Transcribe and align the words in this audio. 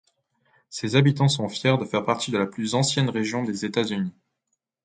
Ses 0.71 0.95
habitants 0.95 1.27
sont 1.27 1.47
fiers 1.47 1.77
de 1.77 1.85
faire 1.85 2.03
partie 2.03 2.31
de 2.31 2.39
la 2.39 2.47
plus 2.47 2.73
ancienne 2.73 3.07
région 3.11 3.43
des 3.43 3.65
États-Unis. 3.65 4.15